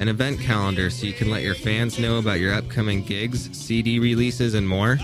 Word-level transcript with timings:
an 0.00 0.08
event 0.08 0.40
calendar 0.40 0.90
so 0.90 1.06
you 1.06 1.12
can 1.12 1.30
let 1.30 1.42
your 1.42 1.54
fans 1.54 1.98
know 1.98 2.18
about 2.18 2.38
your 2.38 2.54
upcoming 2.54 3.02
gigs, 3.02 3.50
CD 3.56 3.98
releases, 3.98 4.54
and 4.54 4.68
more, 4.68 4.98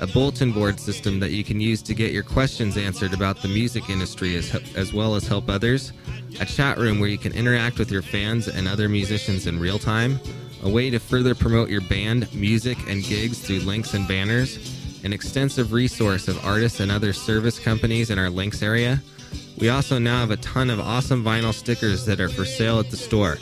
a 0.00 0.06
bulletin 0.06 0.52
board 0.52 0.78
system 0.78 1.18
that 1.18 1.30
you 1.30 1.42
can 1.42 1.60
use 1.60 1.82
to 1.82 1.94
get 1.94 2.12
your 2.12 2.22
questions 2.22 2.76
answered 2.76 3.12
about 3.12 3.42
the 3.42 3.48
music 3.48 3.90
industry 3.90 4.36
as, 4.36 4.54
as 4.76 4.92
well 4.92 5.16
as 5.16 5.26
help 5.26 5.48
others, 5.48 5.92
a 6.40 6.46
chat 6.46 6.78
room 6.78 7.00
where 7.00 7.08
you 7.08 7.18
can 7.18 7.32
interact 7.32 7.78
with 7.78 7.90
your 7.90 8.02
fans 8.02 8.46
and 8.46 8.68
other 8.68 8.88
musicians 8.88 9.46
in 9.46 9.58
real 9.58 9.78
time, 9.78 10.20
a 10.62 10.68
way 10.68 10.88
to 10.90 10.98
further 10.98 11.34
promote 11.34 11.68
your 11.68 11.80
band, 11.82 12.32
music, 12.32 12.78
and 12.88 13.02
gigs 13.04 13.40
through 13.40 13.60
links 13.60 13.94
and 13.94 14.06
banners, 14.06 15.02
an 15.04 15.12
extensive 15.12 15.72
resource 15.72 16.28
of 16.28 16.44
artists 16.44 16.80
and 16.80 16.90
other 16.90 17.12
service 17.12 17.58
companies 17.58 18.10
in 18.10 18.18
our 18.18 18.30
links 18.30 18.62
area. 18.62 19.00
We 19.58 19.68
also 19.68 19.98
now 19.98 20.20
have 20.20 20.30
a 20.30 20.36
ton 20.36 20.70
of 20.70 20.78
awesome 20.78 21.24
vinyl 21.24 21.52
stickers 21.52 22.04
that 22.06 22.20
are 22.20 22.28
for 22.28 22.44
sale 22.44 22.78
at 22.78 22.90
the 22.90 22.96
store. 22.96 23.38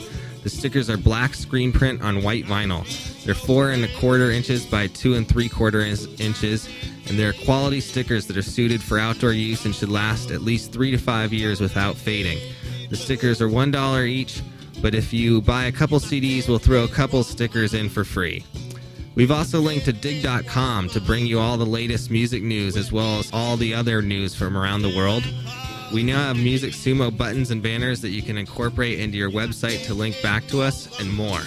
The 0.47 0.55
stickers 0.55 0.89
are 0.89 0.95
black 0.95 1.33
screen 1.33 1.73
print 1.73 2.01
on 2.01 2.23
white 2.23 2.45
vinyl. 2.45 2.85
They're 3.25 3.35
four 3.35 3.71
and 3.71 3.83
a 3.83 3.93
quarter 3.97 4.31
inches 4.31 4.65
by 4.65 4.87
two 4.87 5.15
and 5.15 5.27
three 5.27 5.49
quarter 5.49 5.81
inches, 5.81 6.69
and 7.05 7.19
they're 7.19 7.33
quality 7.33 7.81
stickers 7.81 8.27
that 8.27 8.37
are 8.37 8.41
suited 8.41 8.81
for 8.81 8.97
outdoor 8.97 9.33
use 9.33 9.65
and 9.65 9.75
should 9.75 9.89
last 9.89 10.31
at 10.31 10.43
least 10.43 10.71
three 10.71 10.89
to 10.91 10.97
five 10.97 11.33
years 11.33 11.59
without 11.59 11.97
fading. 11.97 12.39
The 12.89 12.95
stickers 12.95 13.41
are 13.41 13.49
one 13.49 13.71
dollar 13.71 14.05
each, 14.05 14.41
but 14.81 14.95
if 14.95 15.11
you 15.11 15.41
buy 15.41 15.65
a 15.65 15.71
couple 15.73 15.99
CDs, 15.99 16.47
we'll 16.47 16.59
throw 16.59 16.85
a 16.85 16.87
couple 16.87 17.25
stickers 17.25 17.73
in 17.73 17.89
for 17.89 18.05
free. 18.05 18.45
We've 19.15 19.31
also 19.31 19.59
linked 19.59 19.83
to 19.87 19.91
digg.com 19.91 20.87
to 20.91 21.01
bring 21.01 21.25
you 21.25 21.41
all 21.41 21.57
the 21.57 21.65
latest 21.65 22.09
music 22.09 22.41
news 22.41 22.77
as 22.77 22.89
well 22.89 23.19
as 23.19 23.29
all 23.33 23.57
the 23.57 23.73
other 23.73 24.01
news 24.01 24.33
from 24.33 24.55
around 24.55 24.81
the 24.81 24.95
world. 24.95 25.25
We 25.93 26.03
now 26.03 26.27
have 26.27 26.35
Music 26.35 26.73
Sumo 26.73 27.15
buttons 27.15 27.49
and 27.49 27.63
banners 27.63 28.01
that 28.01 28.09
you 28.09 28.21
can 28.21 28.37
incorporate 28.37 28.99
into 28.99 29.17
your 29.17 29.31
website 29.31 29.85
to 29.85 29.93
link 29.93 30.21
back 30.21 30.45
to 30.47 30.61
us 30.61 30.99
and 30.99 31.11
more. 31.13 31.41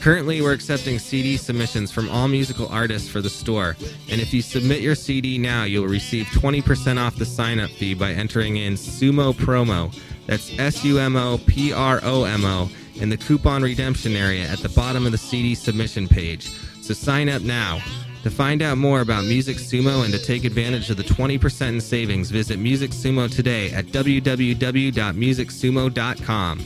Currently, 0.00 0.40
we're 0.40 0.52
accepting 0.52 1.00
CD 1.00 1.36
submissions 1.36 1.90
from 1.90 2.08
all 2.08 2.28
musical 2.28 2.68
artists 2.68 3.08
for 3.08 3.20
the 3.20 3.28
store, 3.28 3.76
and 4.08 4.20
if 4.20 4.32
you 4.32 4.40
submit 4.40 4.82
your 4.82 4.94
CD 4.94 5.36
now, 5.36 5.64
you'll 5.64 5.88
receive 5.88 6.26
20% 6.26 7.04
off 7.04 7.16
the 7.16 7.24
sign 7.24 7.58
up 7.58 7.70
fee 7.70 7.94
by 7.94 8.12
entering 8.12 8.58
in 8.58 8.74
Sumo 8.74 9.32
Promo. 9.32 9.92
That's 10.26 10.56
S 10.60 10.84
U 10.84 10.98
M 11.00 11.16
O 11.16 11.38
P 11.38 11.72
R 11.72 11.98
O 12.04 12.22
M 12.22 12.44
O 12.44 12.70
in 12.94 13.08
the 13.08 13.16
coupon 13.16 13.62
redemption 13.62 14.14
area 14.14 14.46
at 14.46 14.60
the 14.60 14.68
bottom 14.68 15.06
of 15.06 15.12
the 15.12 15.18
CD 15.18 15.56
submission 15.56 16.06
page. 16.06 16.50
So 16.82 16.94
sign 16.94 17.28
up 17.28 17.42
now. 17.42 17.80
To 18.26 18.32
find 18.32 18.60
out 18.60 18.76
more 18.76 19.02
about 19.02 19.24
Music 19.24 19.56
Sumo 19.56 20.04
and 20.04 20.12
to 20.12 20.18
take 20.18 20.44
advantage 20.44 20.90
of 20.90 20.96
the 20.96 21.04
20% 21.04 21.68
in 21.68 21.80
savings, 21.80 22.28
visit 22.28 22.58
Music 22.58 22.90
Sumo 22.90 23.32
today 23.32 23.70
at 23.70 23.86
www.musicsumo.com. 23.86 26.64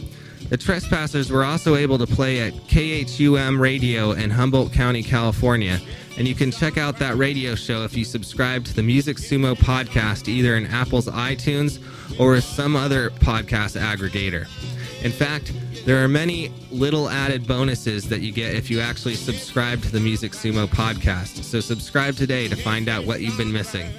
The 0.49 0.56
Trespassers 0.56 1.31
were 1.31 1.44
also 1.44 1.76
able 1.76 1.99
to 1.99 2.06
play 2.06 2.41
at 2.41 2.54
KHUM 2.69 3.60
Radio 3.60 4.12
in 4.12 4.31
Humboldt 4.31 4.72
County, 4.72 5.03
California, 5.03 5.78
and 6.16 6.26
you 6.26 6.34
can 6.34 6.50
check 6.50 6.78
out 6.78 6.99
that 6.99 7.16
radio 7.16 7.55
show 7.55 7.84
if 7.84 7.94
you 7.94 8.05
subscribe 8.05 8.65
to 8.65 8.75
the 8.75 8.82
Music 8.82 9.19
Sumo 9.19 9.55
podcast 9.55 10.26
either 10.26 10.56
in 10.56 10.65
Apple's 10.66 11.06
iTunes 11.06 11.78
or 12.19 12.41
some 12.41 12.76
other 12.76 13.10
podcast 13.10 13.78
aggregator. 13.78 14.47
In 15.05 15.12
fact, 15.12 15.53
there 15.88 16.04
are 16.04 16.09
many 16.09 16.53
little 16.71 17.09
added 17.09 17.47
bonuses 17.47 18.10
that 18.10 18.21
you 18.21 18.31
get 18.31 18.54
if 18.54 18.69
you 18.71 18.78
actually 18.78 19.15
subscribe 19.15 19.81
to 19.81 19.91
the 19.91 19.99
Music 19.99 20.32
Sumo 20.32 20.66
podcast. 20.66 21.43
So 21.43 21.60
subscribe 21.60 22.15
today 22.15 22.47
to 22.47 22.56
find 22.56 22.91
out 22.91 23.06
what 23.06 23.22
you've 23.22 23.38
been 23.38 23.50
missing. 23.50 23.91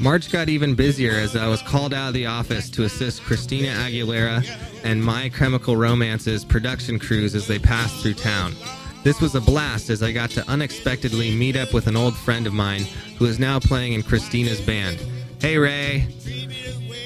March 0.00 0.32
got 0.32 0.48
even 0.48 0.74
busier 0.74 1.12
as 1.12 1.36
I 1.36 1.46
was 1.46 1.62
called 1.62 1.94
out 1.94 2.08
of 2.08 2.14
the 2.14 2.26
office 2.26 2.68
to 2.70 2.82
assist 2.82 3.22
Christina 3.22 3.68
Aguilera 3.68 4.44
and 4.82 5.00
My 5.00 5.28
Chemical 5.28 5.76
Romance's 5.76 6.44
production 6.44 6.98
crews 6.98 7.36
as 7.36 7.46
they 7.46 7.60
passed 7.60 8.02
through 8.02 8.14
town. 8.14 8.56
This 9.04 9.20
was 9.20 9.36
a 9.36 9.40
blast 9.40 9.90
as 9.90 10.02
I 10.02 10.10
got 10.10 10.30
to 10.30 10.48
unexpectedly 10.50 11.30
meet 11.30 11.54
up 11.54 11.72
with 11.72 11.86
an 11.86 11.96
old 11.96 12.16
friend 12.16 12.48
of 12.48 12.52
mine 12.52 12.82
who 13.16 13.26
is 13.26 13.38
now 13.38 13.60
playing 13.60 13.92
in 13.92 14.02
Christina's 14.02 14.60
band. 14.60 15.00
Hey, 15.40 15.56
Ray! 15.56 16.08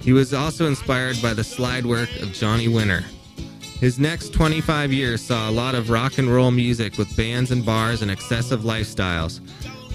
He 0.00 0.12
was 0.12 0.32
also 0.32 0.66
inspired 0.66 1.20
by 1.20 1.34
the 1.34 1.44
slide 1.44 1.84
work 1.84 2.10
of 2.20 2.32
Johnny 2.32 2.68
Winter. 2.68 3.04
His 3.80 3.98
next 3.98 4.32
25 4.32 4.92
years 4.92 5.20
saw 5.20 5.50
a 5.50 5.52
lot 5.52 5.74
of 5.74 5.90
rock 5.90 6.18
and 6.18 6.32
roll 6.32 6.50
music 6.50 6.96
with 6.96 7.14
bands 7.16 7.50
and 7.50 7.64
bars 7.64 8.02
and 8.02 8.10
excessive 8.10 8.60
lifestyles. 8.60 9.40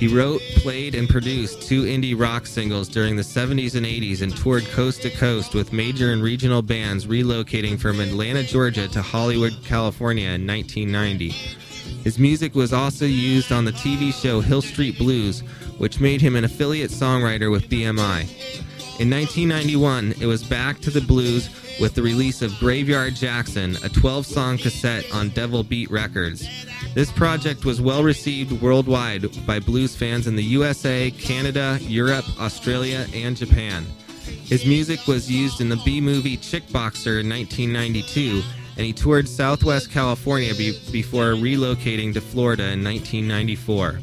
He 0.02 0.08
wrote, 0.08 0.42
played, 0.56 0.96
and 0.96 1.08
produced 1.08 1.62
two 1.62 1.84
indie 1.84 2.20
rock 2.20 2.48
singles 2.48 2.88
during 2.88 3.16
the 3.16 3.22
70s 3.22 3.76
and 3.76 3.86
80s 3.86 4.24
and 4.24 4.36
toured 4.36 4.66
coast 4.70 5.04
to 5.04 5.12
coast 5.12 5.54
with 5.54 5.74
major 5.74 6.12
and 6.12 6.24
regional 6.24 6.64
bands 6.64 7.06
relocating 7.06 7.80
from 7.80 8.00
Atlanta, 8.00 8.42
Georgia 8.42 8.88
to 8.88 9.02
Hollywood, 9.04 9.54
California 9.64 10.30
in 10.30 10.48
1990. 10.48 11.30
His 12.04 12.18
music 12.18 12.56
was 12.56 12.74
also 12.74 13.06
used 13.06 13.52
on 13.52 13.64
the 13.64 13.74
TV 13.74 14.12
show 14.12 14.42
Hill 14.42 14.64
Street 14.64 14.98
Blues, 14.98 15.42
which 15.78 16.00
made 16.00 16.20
him 16.20 16.36
an 16.36 16.46
affiliate 16.46 16.90
songwriter 16.90 17.52
with 17.52 17.70
BMI. 17.70 18.28
In 19.02 19.10
1991, 19.10 20.14
it 20.22 20.28
was 20.28 20.44
back 20.44 20.80
to 20.82 20.92
the 20.92 21.02
blues 21.02 21.50
with 21.80 21.96
the 21.96 22.04
release 22.04 22.44
of 22.44 22.56
Graveyard 22.60 23.16
Jackson, 23.16 23.76
a 23.84 23.90
12 23.90 24.28
song 24.28 24.60
cassette 24.60 25.12
on 25.12 25.30
Devil 25.30 25.64
Beat 25.64 25.90
Records. 25.90 26.48
This 26.94 27.12
project 27.12 27.66
was 27.66 27.82
well 27.82 28.04
received 28.04 28.62
worldwide 28.62 29.26
by 29.48 29.60
blues 29.60 29.96
fans 29.96 30.28
in 30.28 30.36
the 30.36 30.44
USA, 30.44 31.10
Canada, 31.10 31.80
Europe, 31.82 32.26
Australia, 32.40 33.08
and 33.16 33.36
Japan. 33.36 33.88
His 34.44 34.68
music 34.68 35.08
was 35.08 35.32
used 35.32 35.62
in 35.62 35.70
the 35.70 35.82
B 35.84 36.00
movie 36.00 36.38
Chick 36.38 36.72
Boxer 36.72 37.22
in 37.22 37.28
1992, 37.28 38.44
and 38.78 38.86
he 38.86 38.94
toured 38.94 39.28
Southwest 39.28 39.90
California 39.90 40.54
be- 40.54 40.80
before 40.92 41.34
relocating 41.34 42.14
to 42.14 42.22
Florida 42.22 42.72
in 42.72 42.84
1994. 42.84 44.00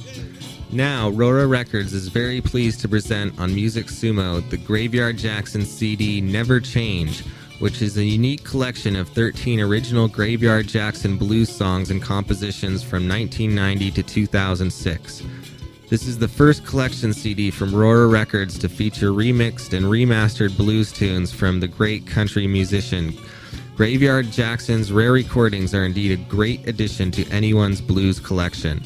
Now, 0.71 1.09
Rora 1.09 1.47
Records 1.47 1.95
is 1.95 2.09
very 2.09 2.43
pleased 2.43 2.81
to 2.81 2.89
present 2.89 3.39
on 3.41 3.55
Music 3.55 3.87
Sumo 3.87 4.47
the 4.51 4.59
Graveyard 4.59 5.17
Jackson 5.17 5.65
CD 5.65 6.21
Never 6.21 6.61
Change, 6.61 7.25
which 7.59 7.81
is 7.81 7.97
a 7.97 8.05
unique 8.05 8.45
collection 8.45 8.95
of 8.95 9.09
13 9.09 9.61
original 9.61 10.09
Graveyard 10.09 10.67
Jackson 10.67 11.17
blues 11.17 11.49
songs 11.49 11.91
and 11.91 12.03
compositions 12.03 12.83
from 12.83 13.09
1990 13.09 13.91
to 13.93 14.03
2006. 14.03 15.23
This 15.89 16.07
is 16.07 16.19
the 16.19 16.29
first 16.29 16.67
collection 16.67 17.15
CD 17.15 17.51
from 17.51 17.75
Rora 17.75 18.07
Records 18.07 18.59
to 18.59 18.69
feature 18.69 19.13
remixed 19.13 19.73
and 19.75 19.87
remastered 19.87 20.55
blues 20.55 20.93
tunes 20.93 21.33
from 21.33 21.61
the 21.61 21.69
great 21.69 22.07
country 22.07 22.47
musician. 22.47 23.17
Graveyard 23.75 24.31
Jackson's 24.31 24.93
rare 24.93 25.13
recordings 25.13 25.75
are 25.75 25.87
indeed 25.87 26.13
a 26.13 26.23
great 26.25 26.69
addition 26.69 27.11
to 27.13 27.27
anyone's 27.31 27.81
blues 27.81 28.21
collection. 28.21 28.85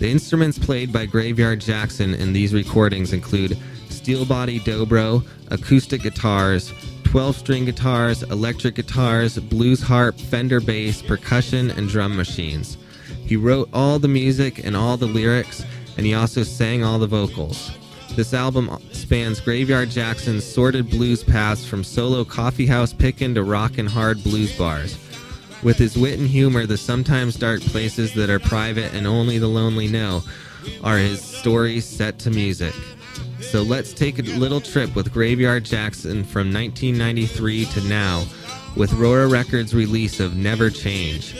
The 0.00 0.08
instruments 0.08 0.58
played 0.58 0.94
by 0.94 1.04
Graveyard 1.04 1.60
Jackson 1.60 2.14
in 2.14 2.32
these 2.32 2.54
recordings 2.54 3.12
include 3.12 3.58
steel 3.90 4.24
body 4.24 4.58
dobro, 4.58 5.26
acoustic 5.48 6.00
guitars, 6.00 6.72
12 7.04 7.36
string 7.36 7.66
guitars, 7.66 8.22
electric 8.22 8.76
guitars, 8.76 9.38
blues 9.38 9.82
harp, 9.82 10.18
Fender 10.18 10.58
bass, 10.58 11.02
percussion, 11.02 11.70
and 11.72 11.86
drum 11.90 12.16
machines. 12.16 12.78
He 13.26 13.36
wrote 13.36 13.68
all 13.74 13.98
the 13.98 14.08
music 14.08 14.64
and 14.64 14.74
all 14.74 14.96
the 14.96 15.04
lyrics, 15.04 15.66
and 15.98 16.06
he 16.06 16.14
also 16.14 16.44
sang 16.44 16.82
all 16.82 16.98
the 16.98 17.06
vocals. 17.06 17.70
This 18.16 18.32
album 18.32 18.74
spans 18.92 19.38
Graveyard 19.38 19.90
Jackson's 19.90 20.44
sordid 20.44 20.88
blues 20.88 21.22
paths 21.22 21.66
from 21.66 21.84
solo 21.84 22.24
coffeehouse 22.24 22.94
pickin' 22.94 23.34
to 23.34 23.42
rock 23.42 23.76
and 23.76 23.88
hard 23.88 24.24
blues 24.24 24.56
bars. 24.56 24.96
With 25.62 25.76
his 25.76 25.98
wit 25.98 26.18
and 26.18 26.28
humor, 26.28 26.64
the 26.64 26.78
sometimes 26.78 27.36
dark 27.36 27.60
places 27.60 28.14
that 28.14 28.30
are 28.30 28.38
private 28.38 28.94
and 28.94 29.06
only 29.06 29.38
the 29.38 29.48
lonely 29.48 29.88
know 29.88 30.22
are 30.82 30.96
his 30.96 31.22
stories 31.22 31.84
set 31.84 32.18
to 32.20 32.30
music. 32.30 32.74
So 33.40 33.62
let's 33.62 33.92
take 33.92 34.18
a 34.18 34.22
little 34.22 34.60
trip 34.60 34.94
with 34.94 35.12
Graveyard 35.12 35.64
Jackson 35.64 36.24
from 36.24 36.52
1993 36.52 37.66
to 37.66 37.80
now 37.82 38.24
with 38.76 38.92
Rora 38.94 39.28
Records' 39.28 39.74
release 39.74 40.20
of 40.20 40.36
Never 40.36 40.70
Change. 40.70 41.36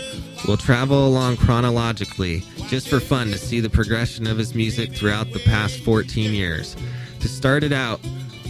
We'll 0.46 0.56
travel 0.56 1.06
along 1.06 1.36
chronologically 1.36 2.42
just 2.68 2.88
for 2.88 3.00
fun 3.00 3.30
to 3.30 3.38
see 3.38 3.60
the 3.60 3.70
progression 3.70 4.26
of 4.26 4.38
his 4.38 4.54
music 4.54 4.92
throughout 4.92 5.32
the 5.32 5.40
past 5.40 5.80
14 5.80 6.32
years. 6.32 6.76
To 7.20 7.28
start 7.28 7.62
it 7.62 7.72
out, 7.72 8.00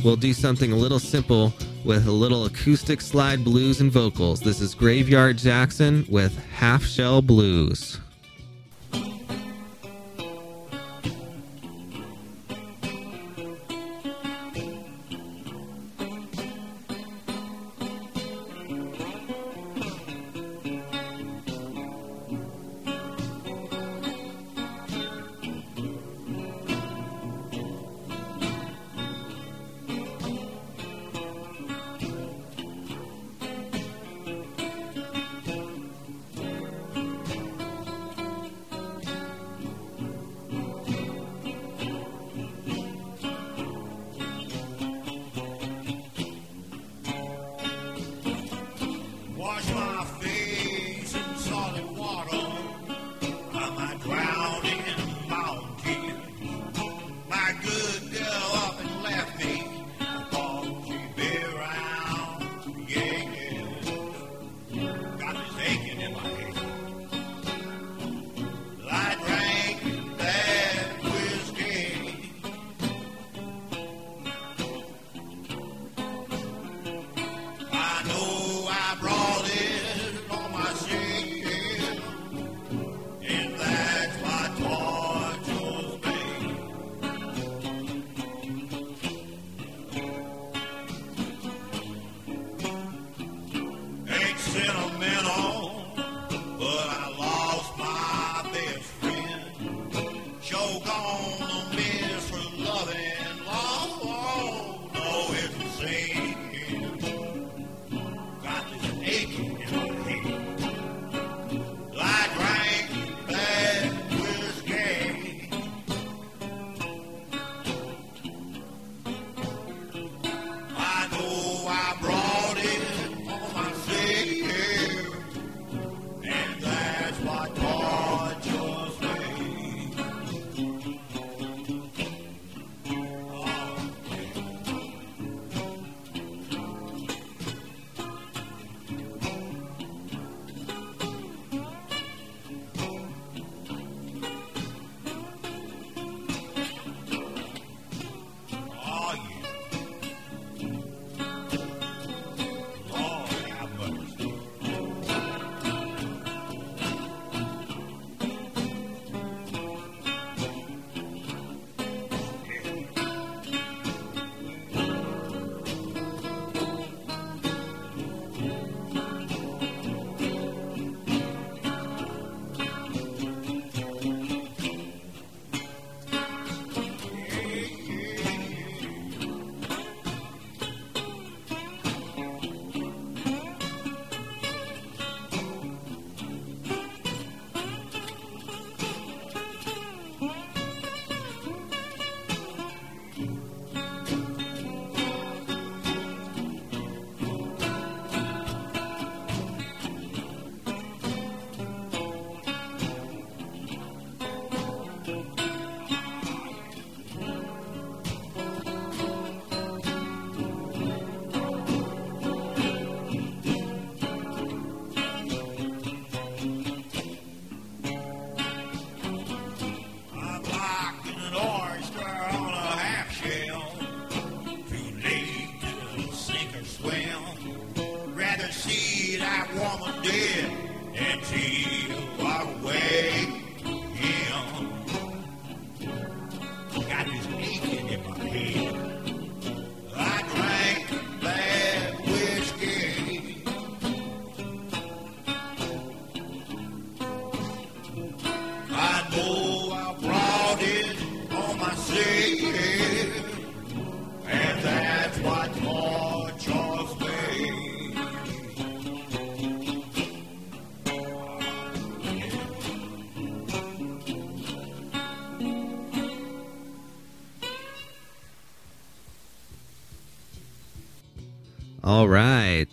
we'll 0.04 0.16
do 0.16 0.32
something 0.32 0.72
a 0.72 0.76
little 0.76 0.98
simple 0.98 1.52
with 1.84 2.06
a 2.06 2.12
little 2.12 2.44
acoustic 2.46 3.00
slide 3.00 3.44
blues 3.44 3.80
and 3.80 3.90
vocals. 3.90 4.40
This 4.40 4.60
is 4.60 4.74
Graveyard 4.74 5.38
Jackson 5.38 6.04
with 6.08 6.36
Half 6.52 6.84
Shell 6.84 7.22
Blues. 7.22 7.98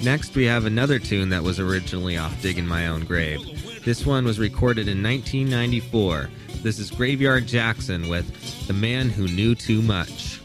Next, 0.03 0.35
we 0.35 0.45
have 0.45 0.65
another 0.65 0.99
tune 0.99 1.29
that 1.29 1.43
was 1.43 1.61
originally 1.61 2.17
off 2.17 2.41
Diggin' 2.43 2.67
My 2.67 2.89
Own 2.89 3.05
Grave. 3.05 3.85
This 3.85 4.07
one 4.07 4.25
was 4.25 4.39
recorded 4.39 4.89
in 4.89 5.03
1994. 5.03 6.31
This 6.63 6.79
is 6.79 6.91
Graveyard 6.91 7.47
Jackson 7.47 8.11
with 8.11 8.67
The 8.67 8.75
Man 8.75 9.09
Who 9.09 9.27
Knew 9.29 9.55
Too 9.55 9.81
Much. 9.81 10.40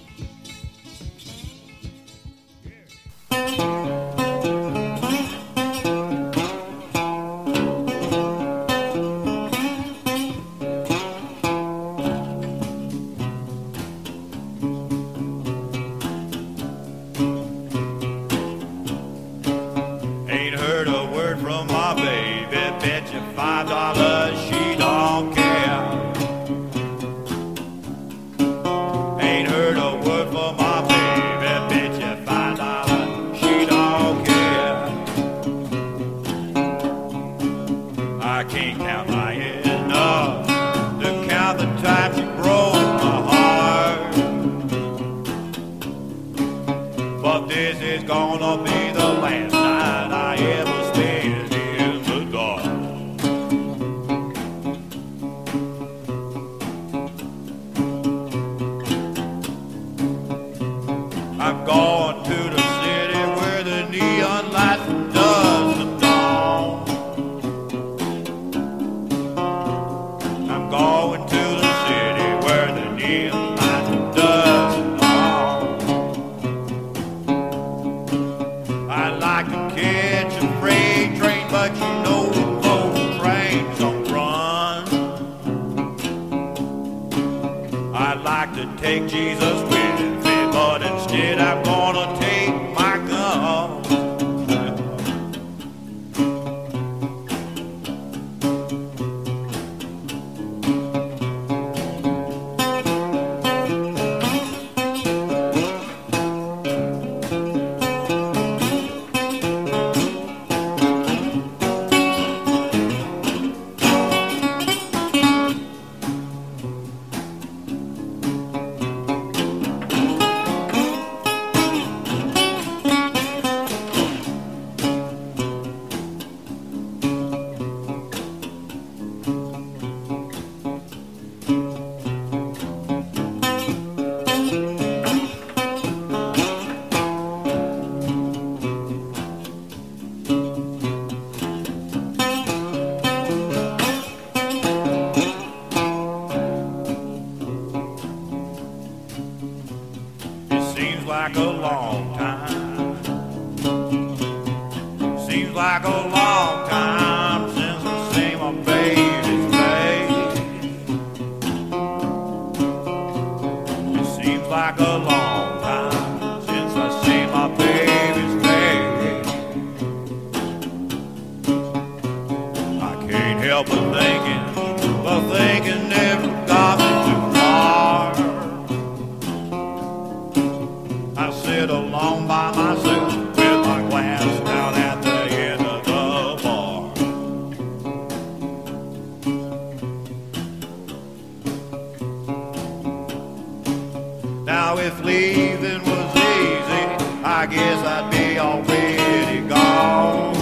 now 194.75 194.81
if 194.81 194.99
leaving 195.05 195.81
was 195.83 196.15
easy, 196.15 196.85
I 197.23 197.47
guess 197.49 197.85
I'd 197.85 198.11
be 198.11 198.37
already 198.37 199.47
gone. 199.47 200.35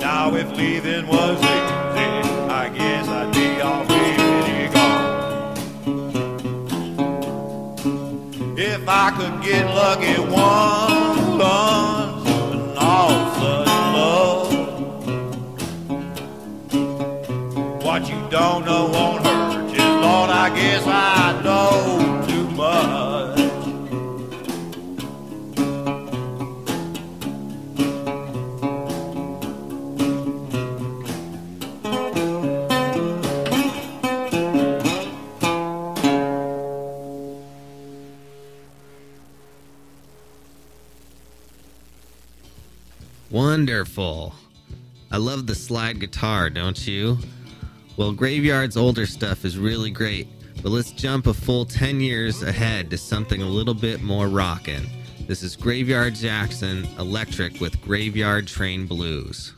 Now 0.00 0.34
if 0.34 0.50
leaving 0.56 1.06
was 1.06 1.38
easy, 1.38 1.50
I 2.50 2.68
guess 2.74 3.08
I'd 3.08 3.32
be 3.32 3.62
already 3.62 4.68
gone. 4.74 5.56
If 8.58 8.88
I 8.88 9.10
could 9.16 9.42
get 9.44 9.66
lucky 9.76 10.18
one 10.20 11.38
once 11.38 12.28
and 12.52 12.78
all 12.78 13.34
such 13.38 13.68
love, 13.96 14.52
what 17.84 18.08
you 18.08 18.20
don't 18.28 18.64
know 18.64 18.86
won't 18.92 19.24
hurt. 19.24 19.35
I 20.38 20.50
guess 20.50 20.86
I 20.86 21.40
know 21.42 22.26
too 22.28 22.48
much. 22.50 23.40
Wonderful. 43.30 44.34
I 45.10 45.16
love 45.16 45.46
the 45.46 45.54
slide 45.54 45.98
guitar, 45.98 46.50
don't 46.50 46.86
you? 46.86 47.16
Well, 47.96 48.12
Graveyard's 48.12 48.76
older 48.76 49.06
stuff 49.06 49.46
is 49.46 49.56
really 49.56 49.90
great, 49.90 50.28
but 50.62 50.70
let's 50.70 50.92
jump 50.92 51.26
a 51.26 51.32
full 51.32 51.64
10 51.64 51.98
years 51.98 52.42
ahead 52.42 52.90
to 52.90 52.98
something 52.98 53.40
a 53.40 53.48
little 53.48 53.72
bit 53.72 54.02
more 54.02 54.28
rockin'. 54.28 54.86
This 55.26 55.42
is 55.42 55.56
Graveyard 55.56 56.14
Jackson 56.14 56.86
Electric 56.98 57.58
with 57.58 57.80
Graveyard 57.80 58.46
Train 58.46 58.86
Blues. 58.86 59.54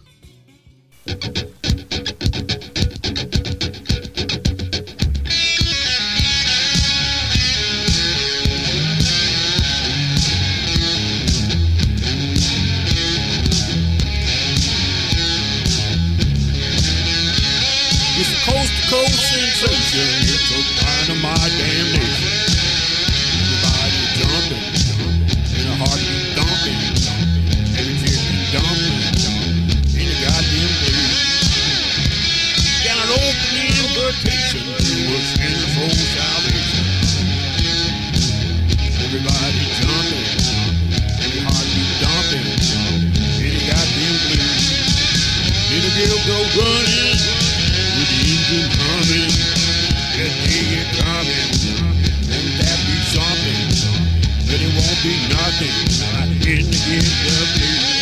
You 56.86 57.00
the 57.00 57.58
blue. 57.58 57.97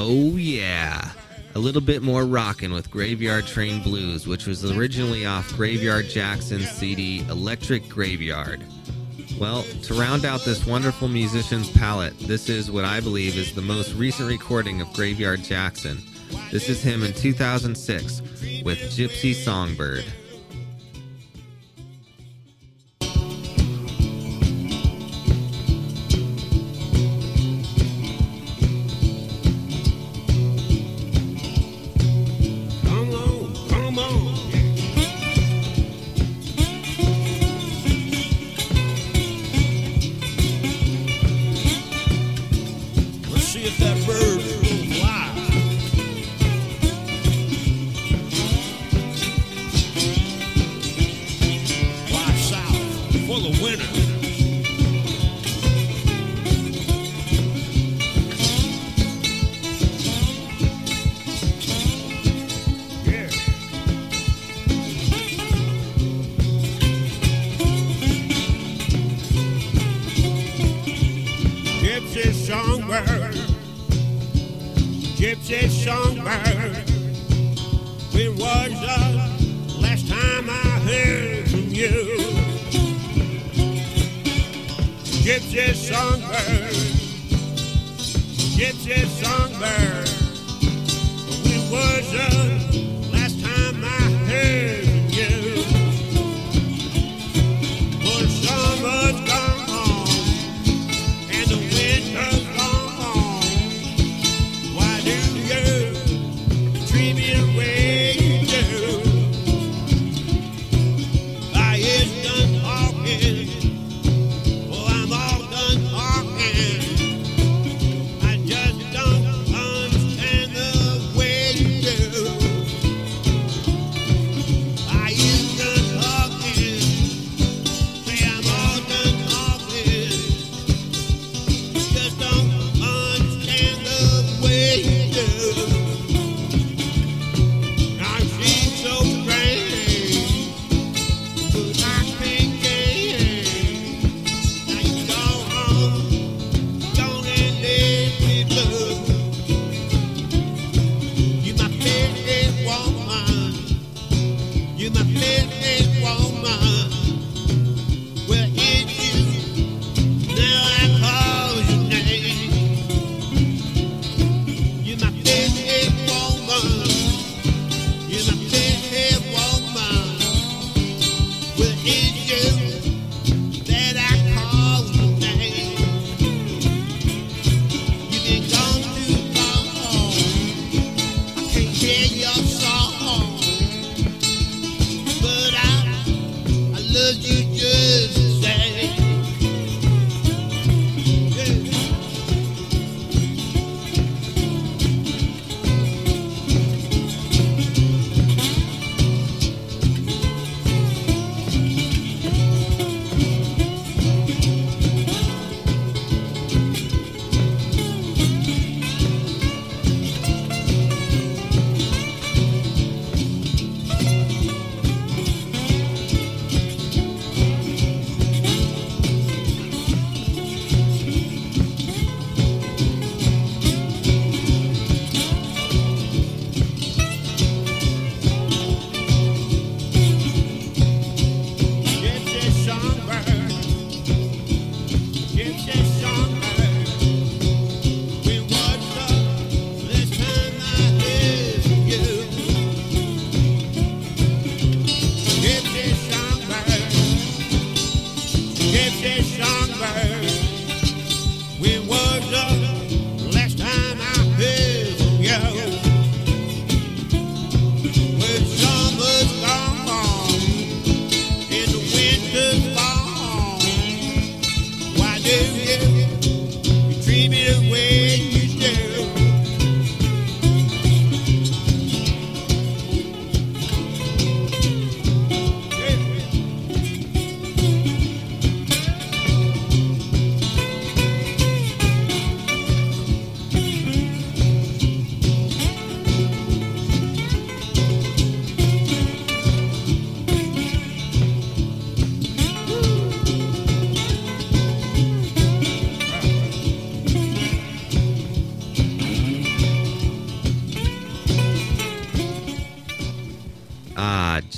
Oh, 0.00 0.36
yeah. 0.36 1.10
A 1.56 1.58
little 1.58 1.80
bit 1.80 2.02
more 2.02 2.24
rockin' 2.24 2.72
with 2.72 2.88
Graveyard 2.88 3.48
Train 3.48 3.82
Blues, 3.82 4.28
which 4.28 4.46
was 4.46 4.64
originally 4.64 5.26
off 5.26 5.52
Graveyard 5.56 6.08
Jackson's 6.08 6.70
CD 6.70 7.26
Electric 7.28 7.88
Graveyard. 7.88 8.62
Well, 9.40 9.64
to 9.64 9.94
round 9.94 10.24
out 10.24 10.44
this 10.44 10.64
wonderful 10.64 11.08
musician's 11.08 11.68
palette, 11.72 12.16
this 12.20 12.48
is 12.48 12.70
what 12.70 12.84
I 12.84 13.00
believe 13.00 13.36
is 13.36 13.52
the 13.52 13.60
most 13.60 13.92
recent 13.96 14.28
recording 14.28 14.80
of 14.80 14.92
Graveyard 14.92 15.42
Jackson. 15.42 15.98
This 16.52 16.68
is 16.68 16.80
him 16.80 17.02
in 17.02 17.12
2006 17.12 18.20
with 18.62 18.78
Gypsy 18.78 19.34
Songbird. 19.34 20.04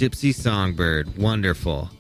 Gypsy 0.01 0.35
Songbird. 0.35 1.17
Wonderful. 1.19 1.91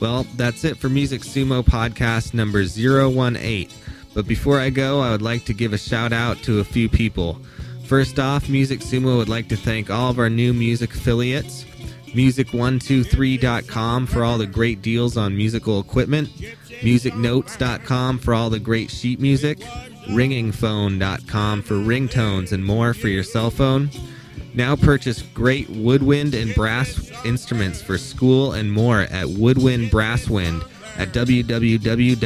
Well, 0.00 0.24
that's 0.36 0.64
it 0.64 0.76
for 0.76 0.88
Music 0.88 1.20
Sumo 1.22 1.64
Podcast 1.64 2.34
number 2.34 2.62
018. 2.62 3.68
But 4.12 4.26
before 4.26 4.58
I 4.60 4.70
go, 4.70 5.00
I 5.00 5.10
would 5.10 5.22
like 5.22 5.44
to 5.46 5.54
give 5.54 5.72
a 5.72 5.78
shout 5.78 6.12
out 6.12 6.38
to 6.44 6.60
a 6.60 6.64
few 6.64 6.88
people. 6.88 7.40
First 7.84 8.18
off, 8.18 8.48
Music 8.48 8.80
Sumo 8.80 9.18
would 9.18 9.28
like 9.28 9.48
to 9.48 9.56
thank 9.56 9.90
all 9.90 10.10
of 10.10 10.18
our 10.18 10.30
new 10.30 10.52
music 10.52 10.94
affiliates. 10.94 11.64
Music123.com 12.14 14.06
for 14.06 14.24
all 14.24 14.38
the 14.38 14.46
great 14.46 14.82
deals 14.82 15.16
on 15.16 15.36
musical 15.36 15.80
equipment. 15.80 16.28
MusicNotes.com 16.28 18.18
for 18.18 18.34
all 18.34 18.50
the 18.50 18.60
great 18.60 18.90
sheet 18.90 19.20
music. 19.20 19.58
RingingPhone.com 20.08 21.62
for 21.62 21.74
ringtones 21.74 22.52
and 22.52 22.64
more 22.64 22.94
for 22.94 23.08
your 23.08 23.24
cell 23.24 23.50
phone. 23.50 23.90
Now 24.54 24.76
purchase 24.76 25.20
great 25.34 25.68
woodwind 25.68 26.34
and 26.34 26.54
brass 26.54 27.10
instruments 27.24 27.82
for 27.82 27.98
school 27.98 28.52
and 28.52 28.72
more 28.72 29.00
at 29.00 29.28
Woodwind 29.28 29.90
Brasswind 29.90 30.62
at 30.96 31.08
www.wwbw.com. 31.08 32.22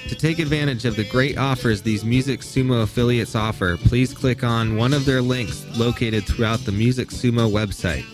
To 0.09 0.15
take 0.15 0.39
advantage 0.39 0.85
of 0.85 0.95
the 0.95 1.09
great 1.09 1.37
offers 1.37 1.83
these 1.83 2.05
Music 2.05 2.41
Sumo 2.41 2.85
affiliates 2.85 3.35
offer, 3.35 3.77
please 3.77 4.15
click 4.15 4.45
on 4.45 4.77
one 4.77 4.95
of 4.95 5.05
their 5.05 5.21
links 5.21 5.67
located 5.77 6.25
throughout 6.25 6.61
the 6.61 6.73
Music 6.73 7.09
Sumo 7.09 7.51
website. 7.51 8.05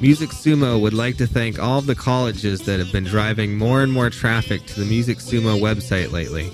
Music 0.00 0.30
Sumo 0.30 0.80
would 0.80 0.94
like 0.94 1.16
to 1.16 1.26
thank 1.26 1.58
all 1.58 1.80
of 1.80 1.86
the 1.86 1.94
colleges 1.94 2.60
that 2.60 2.78
have 2.78 2.92
been 2.92 3.02
driving 3.02 3.58
more 3.58 3.82
and 3.82 3.92
more 3.92 4.10
traffic 4.10 4.64
to 4.66 4.78
the 4.78 4.86
Music 4.86 5.18
Sumo 5.18 5.60
website 5.60 6.12
lately. 6.12 6.52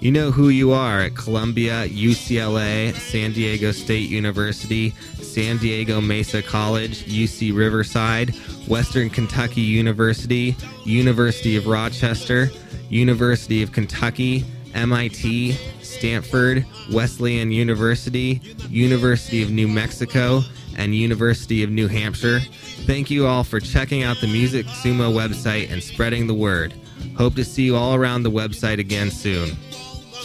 You 0.00 0.12
know 0.12 0.30
who 0.30 0.48
you 0.50 0.70
are 0.70 1.00
at 1.00 1.16
Columbia, 1.16 1.88
UCLA, 1.88 2.94
San 2.94 3.32
Diego 3.32 3.72
State 3.72 4.08
University, 4.08 4.90
San 5.20 5.58
Diego 5.58 6.00
Mesa 6.00 6.40
College, 6.40 7.04
UC 7.06 7.52
Riverside, 7.52 8.32
Western 8.68 9.10
Kentucky 9.10 9.60
University, 9.60 10.54
University 10.84 11.56
of 11.56 11.66
Rochester, 11.66 12.48
University 12.88 13.60
of 13.60 13.72
Kentucky, 13.72 14.44
MIT, 14.72 15.52
Stanford, 15.82 16.64
Wesleyan 16.92 17.50
University, 17.50 18.40
University 18.70 19.42
of 19.42 19.50
New 19.50 19.66
Mexico, 19.66 20.42
and 20.76 20.94
University 20.94 21.64
of 21.64 21.70
New 21.70 21.88
Hampshire. 21.88 22.38
Thank 22.86 23.10
you 23.10 23.26
all 23.26 23.42
for 23.42 23.58
checking 23.58 24.04
out 24.04 24.20
the 24.20 24.28
Music 24.28 24.64
Sumo 24.66 25.12
website 25.12 25.72
and 25.72 25.82
spreading 25.82 26.28
the 26.28 26.34
word. 26.34 26.72
Hope 27.16 27.34
to 27.34 27.44
see 27.44 27.64
you 27.64 27.74
all 27.74 27.94
around 27.94 28.22
the 28.22 28.30
website 28.30 28.78
again 28.78 29.10
soon. 29.10 29.56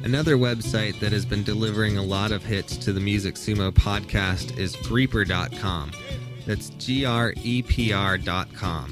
Another 0.05 0.37
website 0.37 0.97
that 1.01 1.11
has 1.11 1.25
been 1.25 1.43
delivering 1.43 1.97
a 1.97 2.03
lot 2.03 2.31
of 2.31 2.45
hits 2.45 2.77
to 2.77 2.93
the 2.93 3.01
Music 3.01 3.35
Sumo 3.35 3.71
podcast 3.71 4.57
is 4.57 4.77
Grepr.com. 4.77 5.91
That's 6.45 6.69
G 6.69 7.03
R 7.03 7.33
E 7.43 7.61
P 7.61 7.91
R.com. 7.91 8.91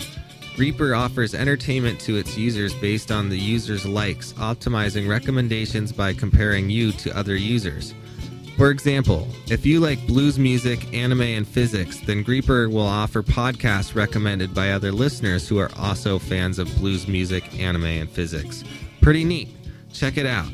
Grepr 0.55 0.95
offers 0.95 1.33
entertainment 1.33 1.99
to 2.01 2.15
its 2.15 2.37
users 2.37 2.75
based 2.75 3.11
on 3.11 3.27
the 3.27 3.37
user's 3.37 3.85
likes, 3.85 4.33
optimizing 4.33 5.09
recommendations 5.09 5.91
by 5.91 6.13
comparing 6.13 6.69
you 6.69 6.91
to 6.91 7.17
other 7.17 7.35
users. 7.35 7.93
For 8.55 8.69
example, 8.69 9.27
if 9.49 9.65
you 9.65 9.79
like 9.79 10.05
blues 10.05 10.37
music, 10.37 10.93
anime, 10.93 11.21
and 11.21 11.47
physics, 11.47 11.99
then 12.01 12.23
Grepr 12.23 12.71
will 12.71 12.85
offer 12.85 13.23
podcasts 13.23 13.95
recommended 13.95 14.53
by 14.53 14.71
other 14.71 14.91
listeners 14.91 15.47
who 15.47 15.57
are 15.57 15.71
also 15.75 16.19
fans 16.19 16.59
of 16.59 16.73
blues 16.75 17.07
music, 17.07 17.59
anime, 17.59 17.85
and 17.85 18.09
physics. 18.09 18.63
Pretty 19.01 19.23
neat. 19.23 19.49
Check 19.91 20.17
it 20.17 20.27
out. 20.27 20.51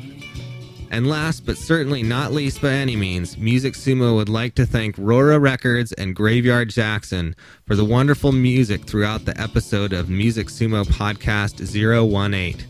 And 0.90 1.06
last 1.06 1.46
but 1.46 1.56
certainly 1.56 2.02
not 2.02 2.32
least 2.32 2.60
by 2.60 2.72
any 2.72 2.96
means, 2.96 3.38
Music 3.38 3.74
Sumo 3.74 4.16
would 4.16 4.28
like 4.28 4.56
to 4.56 4.66
thank 4.66 4.96
Rora 4.96 5.38
Records 5.38 5.92
and 5.92 6.16
Graveyard 6.16 6.70
Jackson 6.70 7.36
for 7.64 7.76
the 7.76 7.84
wonderful 7.84 8.32
music 8.32 8.86
throughout 8.86 9.24
the 9.24 9.40
episode 9.40 9.92
of 9.92 10.10
Music 10.10 10.48
Sumo 10.48 10.84
Podcast 10.84 11.60
018. 11.60 12.66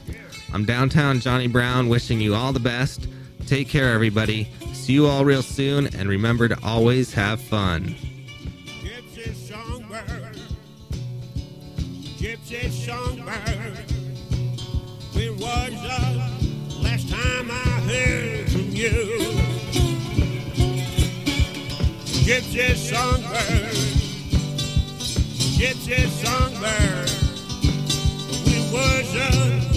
I'm 0.50 0.64
downtown 0.64 1.20
Johnny 1.20 1.48
Brown 1.48 1.88
wishing 1.88 2.20
you 2.20 2.34
all 2.34 2.52
the 2.52 2.60
best. 2.60 3.06
Take 3.46 3.68
care, 3.68 3.92
everybody. 3.92 4.48
See 4.72 4.94
you 4.94 5.06
all 5.06 5.24
real 5.24 5.42
soon, 5.42 5.94
and 5.94 6.08
remember 6.08 6.48
to 6.48 6.58
always 6.64 7.12
have 7.12 7.40
fun. 7.40 7.94
gypsy 12.18 12.68
songbird. 12.68 13.78
where 15.12 15.32
was 15.34 15.70
the 15.70 16.82
last 16.82 17.08
time 17.08 17.48
I 17.48 17.68
heard 17.86 18.50
from 18.50 18.70
you? 18.74 18.90
Gypsy 22.26 22.74
songbird, 22.74 23.76
gypsy 25.58 26.08
songbird. 26.08 27.10
where 28.46 28.72
was 28.72 29.12
the 29.12 29.67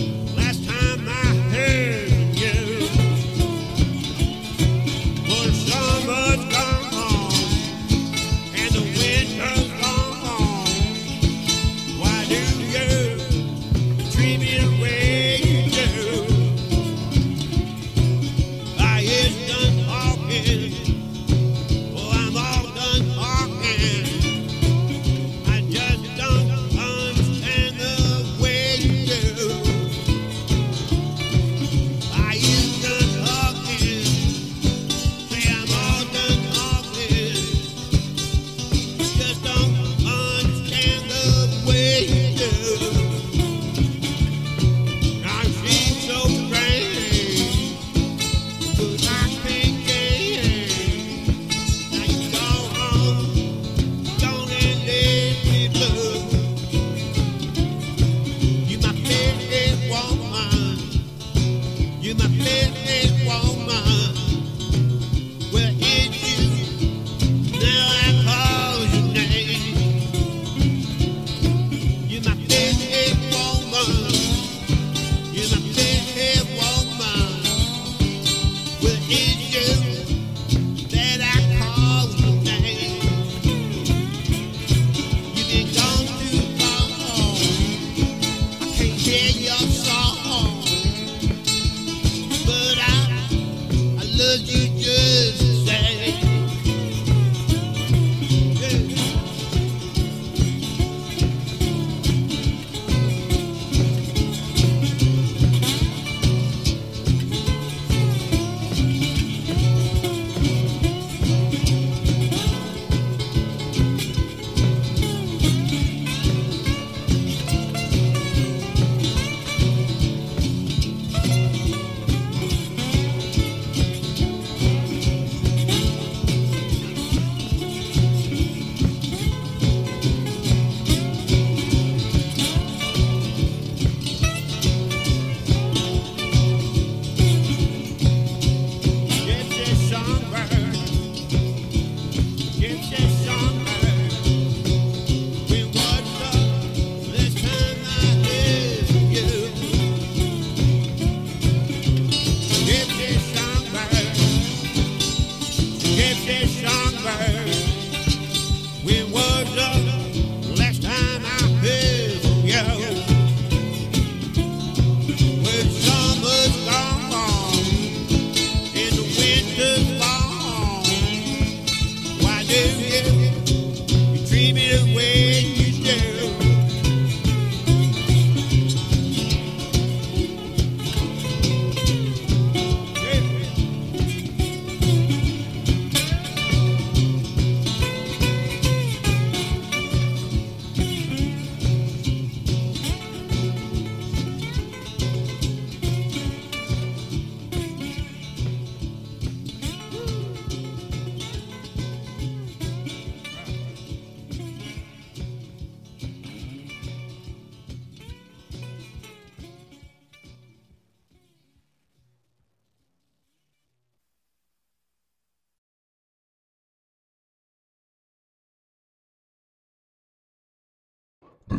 Yeah. 89.11 89.70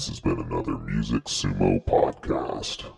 this 0.03 0.09
has 0.09 0.19
been 0.21 0.41
another 0.41 0.77
Music 0.79 1.23
Sumo 1.27 1.81
podcast. 1.85 2.93